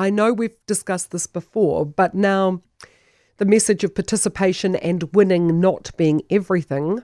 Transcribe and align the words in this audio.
I 0.00 0.10
know 0.10 0.32
we've 0.32 0.54
discussed 0.68 1.10
this 1.10 1.26
before, 1.26 1.84
but 1.84 2.14
now 2.14 2.62
the 3.38 3.44
message 3.44 3.82
of 3.82 3.96
participation 3.96 4.76
and 4.76 5.02
winning 5.12 5.58
not 5.58 5.90
being 5.96 6.22
everything 6.30 7.02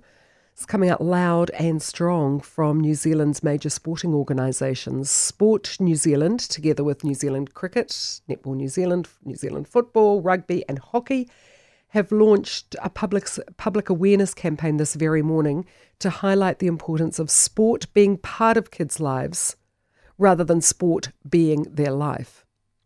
is 0.56 0.64
coming 0.64 0.91
out 0.91 1.02
loud 1.02 1.50
and 1.50 1.83
strong 1.83 2.38
from 2.38 2.78
New 2.78 2.94
Zealand's 2.94 3.42
major 3.42 3.68
sporting 3.68 4.15
organisations. 4.15 5.10
Sport 5.10 5.76
New 5.80 5.96
Zealand, 5.96 6.38
together 6.38 6.84
with 6.84 7.02
New 7.02 7.15
Zealand 7.15 7.52
Cricket, 7.52 7.88
Netball 8.29 8.54
New 8.54 8.68
Zealand, 8.68 9.09
New 9.25 9.35
Zealand 9.35 9.67
Football, 9.67 10.23
Rugby, 10.23 10.65
and 10.69 10.79
Hockey, 10.79 11.29
have 11.89 12.13
launched 12.13 12.77
a 12.81 12.91
public, 12.91 13.27
public 13.57 13.91
awareness 13.91 14.35
campaign 14.35 14.77
this 14.77 14.95
very 14.95 15.23
morning 15.23 15.67
to 15.99 16.11
highlight 16.11 16.61
the 16.61 16.69
importance 16.69 17.19
of 17.19 17.29
sport 17.29 17.93
being 17.93 18.19
part 18.19 18.57
of 18.57 18.71
kids' 18.71 19.01
lives 19.01 19.57
rather 20.17 20.45
than 20.45 20.61
sport 20.61 21.09
being 21.29 21.65
their 21.65 21.91
life. 21.91 22.44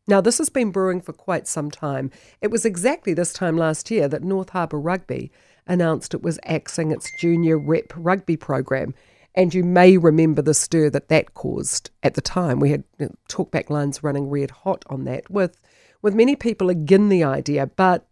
Now, 0.08 0.22
this 0.22 0.38
has 0.38 0.48
been 0.48 0.70
brewing 0.72 1.02
for 1.02 1.12
quite 1.12 1.46
some 1.46 1.70
time. 1.70 2.10
It 2.40 2.50
was 2.50 2.64
exactly 2.64 3.12
this 3.12 3.34
time 3.34 3.58
last 3.58 3.90
year 3.90 4.08
that 4.08 4.24
North 4.24 4.48
Harbour 4.50 4.80
Rugby 4.80 5.30
announced 5.66 6.14
it 6.14 6.22
was 6.22 6.40
axing 6.44 6.90
its 6.90 7.12
junior 7.20 7.58
rep 7.58 7.92
rugby 7.94 8.38
program. 8.38 8.94
And 9.34 9.52
you 9.52 9.62
may 9.62 9.98
remember 9.98 10.40
the 10.40 10.54
stir 10.54 10.88
that 10.90 11.08
that 11.08 11.34
caused 11.34 11.90
at 12.02 12.14
the 12.14 12.22
time. 12.22 12.58
We 12.58 12.70
had 12.70 12.84
talkback 13.28 13.68
lines 13.68 14.02
running 14.02 14.30
red 14.30 14.50
hot 14.50 14.82
on 14.88 15.04
that, 15.04 15.30
with 15.30 15.60
with 16.00 16.14
many 16.14 16.34
people 16.36 16.70
again 16.70 17.10
the 17.10 17.22
idea, 17.22 17.66
but 17.66 18.08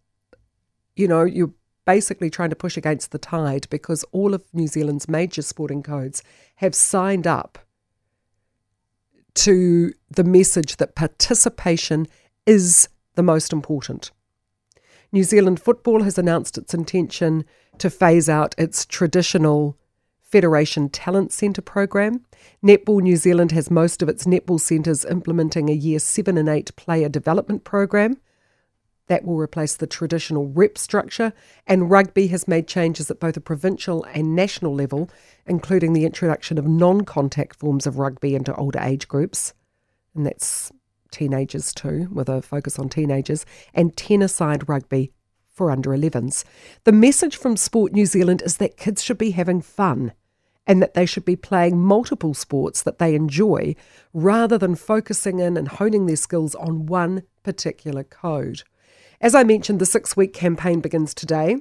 you 0.95 1.07
know 1.07 1.23
you're 1.23 1.53
basically 1.85 2.29
trying 2.29 2.51
to 2.51 2.55
push 2.55 2.77
against 2.77 3.11
the 3.11 3.17
tide 3.17 3.65
because 3.69 4.05
all 4.11 4.35
of 4.35 4.43
New 4.53 4.67
Zealand's 4.67 5.09
major 5.09 5.41
sporting 5.41 5.81
codes 5.81 6.21
have 6.57 6.75
signed 6.75 7.25
up 7.25 7.57
to 9.37 9.93
the 10.09 10.23
message 10.23 10.77
that 10.77 10.95
participation 10.95 12.07
is 12.45 12.89
the 13.15 13.23
most 13.23 13.53
important. 13.53 14.11
New 15.11 15.23
Zealand 15.23 15.61
Football 15.61 16.03
has 16.03 16.17
announced 16.17 16.57
its 16.57 16.73
intention 16.73 17.45
to 17.77 17.89
phase 17.89 18.27
out 18.27 18.55
its 18.57 18.85
traditional 18.85 19.77
Federation 20.19 20.89
Talent 20.89 21.31
Centre 21.31 21.61
program. 21.61 22.25
Netball 22.63 23.01
New 23.01 23.15
Zealand 23.15 23.51
has 23.51 23.71
most 23.71 24.01
of 24.01 24.09
its 24.09 24.25
netball 24.25 24.59
centres 24.59 25.05
implementing 25.05 25.69
a 25.69 25.73
year 25.73 25.99
7 25.99 26.37
and 26.37 26.49
8 26.49 26.75
player 26.75 27.07
development 27.07 27.63
program. 27.63 28.17
That 29.07 29.25
will 29.25 29.37
replace 29.37 29.75
the 29.75 29.87
traditional 29.87 30.47
rep 30.47 30.77
structure, 30.77 31.33
and 31.65 31.89
rugby 31.89 32.27
has 32.27 32.47
made 32.47 32.67
changes 32.67 33.09
at 33.09 33.19
both 33.19 33.37
a 33.37 33.41
provincial 33.41 34.03
and 34.13 34.35
national 34.35 34.75
level, 34.75 35.09
including 35.45 35.93
the 35.93 36.05
introduction 36.05 36.57
of 36.57 36.67
non 36.67 37.01
contact 37.01 37.55
forms 37.57 37.87
of 37.87 37.99
rugby 37.99 38.35
into 38.35 38.55
older 38.55 38.79
age 38.79 39.07
groups, 39.07 39.53
and 40.13 40.25
that's 40.25 40.71
teenagers 41.11 41.73
too, 41.73 42.09
with 42.11 42.29
a 42.29 42.41
focus 42.41 42.77
on 42.77 42.89
teenagers, 42.89 43.45
and 43.73 43.95
10 43.95 44.21
a 44.21 44.27
side 44.27 44.67
rugby 44.67 45.11
for 45.47 45.71
under 45.71 45.89
11s. 45.89 46.43
The 46.83 46.91
message 46.91 47.35
from 47.35 47.57
Sport 47.57 47.91
New 47.91 48.05
Zealand 48.05 48.43
is 48.45 48.57
that 48.57 48.77
kids 48.77 49.03
should 49.03 49.17
be 49.17 49.31
having 49.31 49.61
fun 49.61 50.13
and 50.67 50.81
that 50.81 50.93
they 50.93 51.05
should 51.05 51.25
be 51.25 51.35
playing 51.35 51.79
multiple 51.79 52.33
sports 52.33 52.83
that 52.83 52.99
they 52.99 53.15
enjoy 53.15 53.75
rather 54.13 54.57
than 54.57 54.75
focusing 54.75 55.39
in 55.39 55.57
and 55.57 55.67
honing 55.69 56.05
their 56.05 56.17
skills 56.17 56.53
on 56.55 56.85
one 56.85 57.23
particular 57.41 58.03
code. 58.03 58.63
As 59.19 59.33
I 59.33 59.43
mentioned, 59.43 59.79
the 59.79 59.85
six 59.85 60.15
week 60.15 60.31
campaign 60.31 60.79
begins 60.79 61.15
today. 61.15 61.57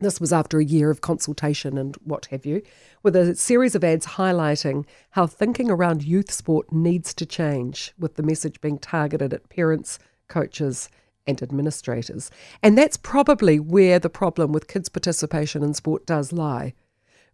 This 0.00 0.20
was 0.20 0.32
after 0.32 0.58
a 0.58 0.64
year 0.64 0.90
of 0.90 1.00
consultation 1.00 1.78
and 1.78 1.94
what 2.02 2.26
have 2.26 2.44
you, 2.44 2.60
with 3.04 3.14
a 3.14 3.36
series 3.36 3.76
of 3.76 3.84
ads 3.84 4.04
highlighting 4.06 4.84
how 5.10 5.28
thinking 5.28 5.70
around 5.70 6.02
youth 6.02 6.32
sport 6.32 6.72
needs 6.72 7.14
to 7.14 7.24
change, 7.24 7.92
with 8.00 8.16
the 8.16 8.24
message 8.24 8.60
being 8.60 8.80
targeted 8.80 9.32
at 9.32 9.48
parents, 9.48 10.00
coaches, 10.26 10.88
and 11.24 11.40
administrators. 11.40 12.32
And 12.64 12.76
that's 12.76 12.96
probably 12.96 13.60
where 13.60 14.00
the 14.00 14.10
problem 14.10 14.50
with 14.50 14.66
kids' 14.66 14.88
participation 14.88 15.62
in 15.62 15.74
sport 15.74 16.04
does 16.04 16.32
lie. 16.32 16.74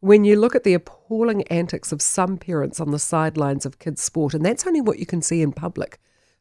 When 0.01 0.25
you 0.25 0.39
look 0.39 0.55
at 0.55 0.63
the 0.63 0.75
appalling 0.75 1.49
antics 1.49 1.91
of 1.91 2.03
some 2.03 2.37
parents 2.37 2.81
on 2.81 2.91
the 2.91 2.99
sidelines 2.99 3.65
of 3.65 3.79
kids' 3.79 4.03
sport, 4.03 4.35
and 4.35 4.45
that's 4.45 4.67
only 4.67 4.83
what 4.83 4.99
you 4.99 5.07
can 5.07 5.23
see 5.23 5.41
in 5.41 5.53
public, 5.53 5.99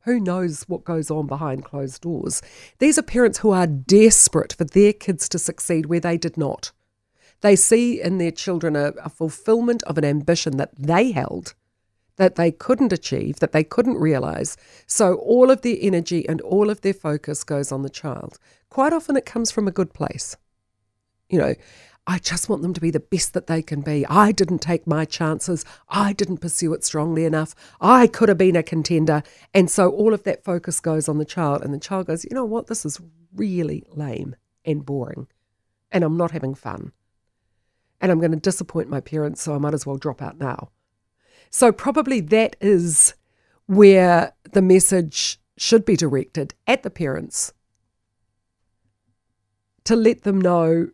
who 0.07 0.19
knows 0.19 0.63
what 0.63 0.83
goes 0.83 1.11
on 1.11 1.27
behind 1.27 1.65
closed 1.65 2.01
doors? 2.01 2.41
These 2.79 2.97
are 2.97 3.03
parents 3.03 3.39
who 3.39 3.51
are 3.51 3.67
desperate 3.67 4.53
for 4.53 4.63
their 4.63 4.93
kids 4.93 5.29
to 5.29 5.39
succeed 5.39 5.85
where 5.85 5.99
they 5.99 6.17
did 6.17 6.37
not. 6.37 6.71
They 7.41 7.55
see 7.55 8.01
in 8.01 8.17
their 8.17 8.31
children 8.31 8.75
a, 8.75 8.93
a 9.03 9.09
fulfillment 9.09 9.83
of 9.83 9.97
an 9.97 10.05
ambition 10.05 10.57
that 10.57 10.75
they 10.75 11.11
held, 11.11 11.53
that 12.15 12.35
they 12.35 12.51
couldn't 12.51 12.93
achieve, 12.93 13.39
that 13.39 13.51
they 13.51 13.63
couldn't 13.63 13.97
realize. 13.97 14.57
So 14.87 15.15
all 15.15 15.51
of 15.51 15.61
their 15.61 15.77
energy 15.79 16.27
and 16.27 16.41
all 16.41 16.69
of 16.69 16.81
their 16.81 16.93
focus 16.93 17.43
goes 17.43 17.71
on 17.71 17.83
the 17.83 17.89
child. 17.89 18.39
Quite 18.69 18.93
often 18.93 19.15
it 19.17 19.25
comes 19.25 19.51
from 19.51 19.67
a 19.67 19.71
good 19.71 19.93
place. 19.93 20.35
You 21.29 21.39
know, 21.39 21.55
I 22.09 22.19
just 22.19 22.47
want 22.47 22.61
them 22.61 22.73
to 22.73 22.79
be 22.79 22.89
the 22.89 23.01
best 23.01 23.33
that 23.33 23.47
they 23.47 23.61
can 23.61 23.81
be. 23.81 24.05
I 24.07 24.31
didn't 24.31 24.59
take 24.59 24.87
my 24.87 25.03
chances. 25.03 25.65
I 25.89 26.13
didn't 26.13 26.37
pursue 26.37 26.73
it 26.73 26.85
strongly 26.85 27.25
enough. 27.25 27.53
I 27.81 28.07
could 28.07 28.29
have 28.29 28.37
been 28.37 28.55
a 28.55 28.63
contender. 28.63 29.23
And 29.53 29.69
so 29.69 29.89
all 29.89 30.13
of 30.13 30.23
that 30.23 30.45
focus 30.45 30.79
goes 30.79 31.09
on 31.09 31.17
the 31.17 31.25
child. 31.25 31.63
And 31.63 31.73
the 31.73 31.79
child 31.79 32.07
goes, 32.07 32.23
you 32.23 32.33
know 32.33 32.45
what? 32.45 32.67
This 32.67 32.85
is 32.85 33.01
really 33.35 33.83
lame 33.89 34.37
and 34.63 34.85
boring. 34.85 35.27
And 35.91 36.05
I'm 36.05 36.15
not 36.15 36.31
having 36.31 36.55
fun. 36.55 36.93
And 37.99 38.09
I'm 38.09 38.19
going 38.19 38.31
to 38.31 38.37
disappoint 38.37 38.89
my 38.89 39.01
parents. 39.01 39.41
So 39.41 39.53
I 39.53 39.57
might 39.57 39.73
as 39.73 39.85
well 39.85 39.97
drop 39.97 40.21
out 40.21 40.39
now. 40.39 40.69
So 41.49 41.73
probably 41.73 42.21
that 42.21 42.55
is 42.61 43.15
where 43.65 44.31
the 44.53 44.61
message 44.61 45.41
should 45.57 45.83
be 45.83 45.97
directed 45.97 46.53
at 46.67 46.83
the 46.83 46.89
parents 46.89 47.51
to 49.83 49.95
let 49.97 50.23
them 50.23 50.39
know 50.39 50.91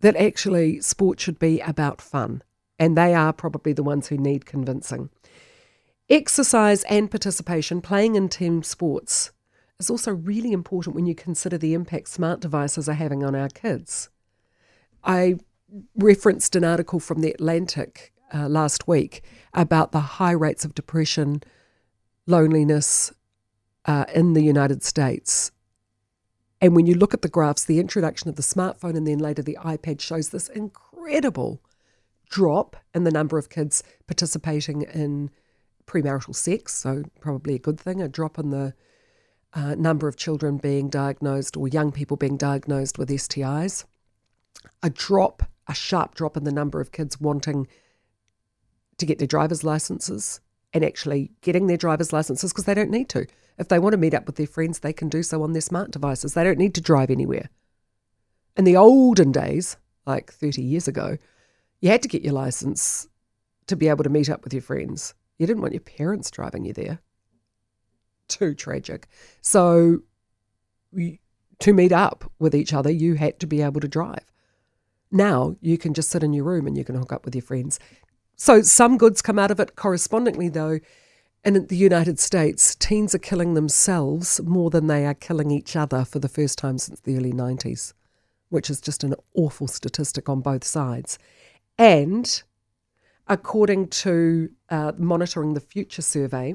that 0.00 0.16
actually 0.16 0.80
sport 0.80 1.20
should 1.20 1.38
be 1.38 1.60
about 1.60 2.00
fun, 2.00 2.42
and 2.78 2.96
they 2.96 3.14
are 3.14 3.32
probably 3.32 3.72
the 3.72 3.82
ones 3.82 4.08
who 4.08 4.16
need 4.16 4.46
convincing. 4.46 5.10
Exercise 6.08 6.84
and 6.84 7.10
participation, 7.10 7.80
playing 7.80 8.14
in 8.14 8.28
team 8.28 8.62
sports, 8.62 9.32
is 9.78 9.90
also 9.90 10.12
really 10.12 10.52
important 10.52 10.94
when 10.94 11.06
you 11.06 11.14
consider 11.14 11.58
the 11.58 11.74
impact 11.74 12.08
smart 12.08 12.40
devices 12.40 12.88
are 12.88 12.94
having 12.94 13.22
on 13.22 13.34
our 13.34 13.48
kids. 13.48 14.08
I 15.04 15.36
referenced 15.94 16.56
an 16.56 16.64
article 16.64 16.98
from 16.98 17.20
The 17.20 17.32
Atlantic 17.32 18.12
uh, 18.32 18.48
last 18.48 18.88
week 18.88 19.22
about 19.52 19.92
the 19.92 20.00
high 20.00 20.32
rates 20.32 20.64
of 20.64 20.74
depression, 20.74 21.42
loneliness 22.26 23.12
uh, 23.84 24.04
in 24.14 24.32
the 24.32 24.42
United 24.42 24.82
States 24.82 25.52
and 26.60 26.74
when 26.74 26.86
you 26.86 26.94
look 26.94 27.14
at 27.14 27.22
the 27.22 27.28
graphs, 27.28 27.64
the 27.64 27.78
introduction 27.78 28.28
of 28.28 28.36
the 28.36 28.42
smartphone 28.42 28.96
and 28.96 29.06
then 29.06 29.18
later 29.18 29.42
the 29.42 29.58
iPad 29.60 30.00
shows 30.00 30.30
this 30.30 30.48
incredible 30.48 31.62
drop 32.28 32.76
in 32.94 33.04
the 33.04 33.10
number 33.10 33.38
of 33.38 33.48
kids 33.48 33.82
participating 34.06 34.82
in 34.82 35.30
premarital 35.86 36.34
sex. 36.34 36.74
So, 36.74 37.04
probably 37.20 37.54
a 37.54 37.58
good 37.58 37.80
thing, 37.80 38.02
a 38.02 38.08
drop 38.08 38.38
in 38.38 38.50
the 38.50 38.74
uh, 39.54 39.74
number 39.76 40.08
of 40.08 40.16
children 40.16 40.58
being 40.58 40.88
diagnosed 40.90 41.56
or 41.56 41.68
young 41.68 41.92
people 41.92 42.16
being 42.16 42.36
diagnosed 42.36 42.98
with 42.98 43.08
STIs, 43.08 43.84
a 44.82 44.90
drop, 44.90 45.44
a 45.68 45.74
sharp 45.74 46.14
drop 46.14 46.36
in 46.36 46.44
the 46.44 46.52
number 46.52 46.80
of 46.80 46.92
kids 46.92 47.20
wanting 47.20 47.66
to 48.98 49.06
get 49.06 49.18
their 49.18 49.26
driver's 49.26 49.64
licenses 49.64 50.40
and 50.72 50.84
actually 50.84 51.30
getting 51.40 51.66
their 51.66 51.76
driver's 51.76 52.12
licenses 52.12 52.52
because 52.52 52.64
they 52.64 52.74
don't 52.74 52.90
need 52.90 53.08
to. 53.10 53.26
If 53.58 53.68
they 53.68 53.78
want 53.78 53.94
to 53.94 53.98
meet 53.98 54.14
up 54.14 54.26
with 54.26 54.36
their 54.36 54.46
friends, 54.46 54.80
they 54.80 54.92
can 54.92 55.08
do 55.08 55.22
so 55.22 55.42
on 55.42 55.52
their 55.52 55.62
smart 55.62 55.90
devices. 55.90 56.34
They 56.34 56.44
don't 56.44 56.58
need 56.58 56.74
to 56.74 56.80
drive 56.80 57.10
anywhere. 57.10 57.48
In 58.56 58.64
the 58.64 58.76
olden 58.76 59.32
days, 59.32 59.76
like 60.06 60.32
30 60.32 60.62
years 60.62 60.88
ago, 60.88 61.16
you 61.80 61.90
had 61.90 62.02
to 62.02 62.08
get 62.08 62.22
your 62.22 62.32
license 62.32 63.08
to 63.66 63.76
be 63.76 63.88
able 63.88 64.04
to 64.04 64.10
meet 64.10 64.30
up 64.30 64.44
with 64.44 64.52
your 64.52 64.62
friends. 64.62 65.14
You 65.38 65.46
didn't 65.46 65.62
want 65.62 65.74
your 65.74 65.80
parents 65.80 66.30
driving 66.30 66.64
you 66.64 66.72
there. 66.72 67.00
Too 68.28 68.54
tragic. 68.54 69.06
So, 69.40 70.02
to 70.92 71.72
meet 71.72 71.92
up 71.92 72.30
with 72.38 72.54
each 72.54 72.72
other, 72.72 72.90
you 72.90 73.14
had 73.14 73.38
to 73.40 73.46
be 73.46 73.62
able 73.62 73.80
to 73.80 73.88
drive. 73.88 74.24
Now 75.10 75.56
you 75.60 75.78
can 75.78 75.94
just 75.94 76.10
sit 76.10 76.22
in 76.22 76.32
your 76.32 76.44
room 76.44 76.66
and 76.66 76.76
you 76.76 76.84
can 76.84 76.94
hook 76.94 77.12
up 77.12 77.24
with 77.24 77.34
your 77.34 77.42
friends. 77.42 77.78
So 78.40 78.62
some 78.62 78.98
goods 78.98 79.20
come 79.20 79.38
out 79.38 79.50
of 79.50 79.58
it. 79.58 79.74
Correspondingly, 79.74 80.48
though, 80.48 80.78
and 81.44 81.56
in 81.56 81.66
the 81.66 81.76
United 81.76 82.20
States, 82.20 82.76
teens 82.76 83.12
are 83.14 83.18
killing 83.18 83.54
themselves 83.54 84.40
more 84.44 84.70
than 84.70 84.86
they 84.86 85.04
are 85.06 85.14
killing 85.14 85.50
each 85.50 85.74
other 85.74 86.04
for 86.04 86.20
the 86.20 86.28
first 86.28 86.56
time 86.56 86.78
since 86.78 87.00
the 87.00 87.16
early 87.16 87.32
90s, 87.32 87.94
which 88.48 88.70
is 88.70 88.80
just 88.80 89.02
an 89.02 89.14
awful 89.34 89.66
statistic 89.66 90.28
on 90.28 90.40
both 90.40 90.62
sides. 90.62 91.18
And 91.76 92.42
according 93.26 93.88
to 93.88 94.50
uh, 94.70 94.92
Monitoring 94.96 95.54
the 95.54 95.60
Future 95.60 96.02
survey, 96.02 96.54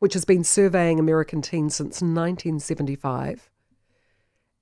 which 0.00 0.14
has 0.14 0.24
been 0.24 0.42
surveying 0.42 0.98
American 0.98 1.42
teens 1.42 1.76
since 1.76 2.02
1975, 2.02 3.48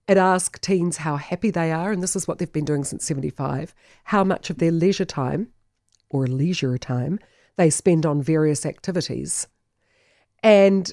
it 0.07 0.19
asked 0.19 0.61
teens 0.61 0.99
how 0.99 1.17
happy 1.17 1.51
they 1.51 1.73
are, 1.73 1.93
and 1.93 2.03
this 2.03 2.15
is 2.17 2.29
what 2.29 2.39
they've 2.39 2.53
been 2.53 2.65
doing 2.67 2.85
since 2.85 3.07
75, 3.07 3.75
how 4.05 4.23
much 4.23 4.51
of 4.51 4.59
their 4.59 4.73
leisure 4.73 5.07
time 5.07 5.49
or 6.11 6.27
leisure 6.27 6.77
time 6.79 7.19
they 7.57 7.71
spend 7.71 8.07
on 8.07 8.23
various 8.23 8.67
activities. 8.67 9.47
And 10.43 10.93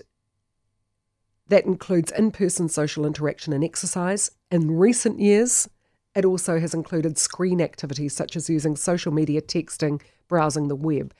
That 1.49 1.65
includes 1.65 2.11
in 2.11 2.31
person 2.31 2.67
social 2.67 3.05
interaction 3.05 3.53
and 3.53 3.63
exercise. 3.63 4.31
In 4.51 4.71
recent 4.71 5.19
years, 5.19 5.69
it 6.15 6.25
also 6.25 6.59
has 6.59 6.73
included 6.73 7.17
screen 7.17 7.61
activities 7.61 8.13
such 8.15 8.35
as 8.35 8.49
using 8.49 8.75
social 8.75 9.13
media, 9.13 9.41
texting, 9.41 10.01
browsing 10.27 10.67
the 10.67 10.75
web. 10.75 11.13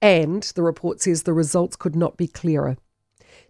And 0.00 0.42
the 0.54 0.62
report 0.62 1.00
says 1.00 1.22
the 1.22 1.32
results 1.32 1.76
could 1.76 1.96
not 1.96 2.16
be 2.16 2.28
clearer. 2.28 2.76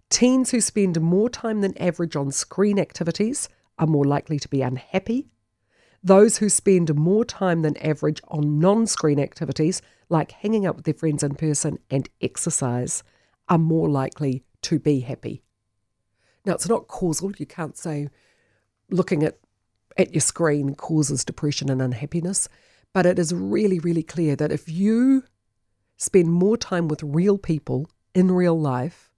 Teens 0.09 0.51
who 0.51 0.61
spend 0.61 0.99
more 1.01 1.29
time 1.29 1.61
than 1.61 1.77
average 1.77 2.15
on 2.15 2.31
screen 2.31 2.79
activities 2.79 3.49
are 3.77 3.87
more 3.87 4.05
likely 4.05 4.39
to 4.39 4.47
be 4.47 4.61
unhappy. 4.61 5.27
Those 6.05 6.37
who 6.37 6.49
spend 6.49 6.93
more 6.93 7.25
time 7.25 7.63
than 7.63 7.75
average 7.77 8.21
on 8.27 8.59
non 8.59 8.85
screen 8.85 9.19
activities, 9.19 9.81
like 10.07 10.33
hanging 10.33 10.63
out 10.63 10.75
with 10.75 10.85
their 10.85 10.93
friends 10.93 11.23
in 11.23 11.33
person 11.33 11.79
and 11.89 12.07
exercise, 12.21 13.01
are 13.49 13.57
more 13.57 13.89
likely 13.89 14.43
to 14.61 14.77
be 14.77 14.99
happy. 14.99 15.41
Now, 16.45 16.53
it's 16.53 16.69
not 16.69 16.87
causal. 16.87 17.31
You 17.39 17.47
can't 17.47 17.75
say 17.75 18.09
looking 18.91 19.23
at, 19.23 19.39
at 19.97 20.13
your 20.13 20.21
screen 20.21 20.75
causes 20.75 21.25
depression 21.25 21.71
and 21.71 21.81
unhappiness, 21.81 22.47
but 22.93 23.07
it 23.07 23.17
is 23.17 23.33
really, 23.33 23.79
really 23.79 24.03
clear 24.03 24.35
that 24.35 24.51
if 24.51 24.69
you 24.69 25.23
spend 25.97 26.31
more 26.31 26.55
time 26.55 26.87
with 26.87 27.01
real 27.01 27.39
people 27.39 27.89
in 28.13 28.31
real 28.31 28.59
life, 28.59 29.09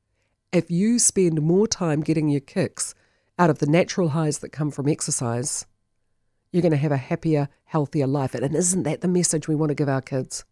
if 0.53 0.71
you 0.71 0.99
spend 0.99 1.41
more 1.41 1.67
time 1.67 1.99
getting 1.99 2.29
your 2.29 2.39
kicks 2.39 2.95
out 3.37 3.49
of 3.49 3.59
the 3.59 3.67
natural 3.67 4.09
highs 4.09 4.39
that 4.39 4.53
come 4.53 4.71
from 4.71 4.87
exercise, 4.87 5.65
you're 6.51 6.61
going 6.61 6.71
to 6.71 6.77
have 6.77 6.91
a 6.91 6.97
happier, 6.97 7.49
healthier 7.65 8.07
life. 8.07 8.33
And 8.33 8.55
isn't 8.55 8.83
that 8.83 9.01
the 9.01 9.07
message 9.07 9.47
we 9.47 9.55
want 9.55 9.69
to 9.69 9.75
give 9.75 9.89
our 9.89 10.01
kids? 10.01 10.45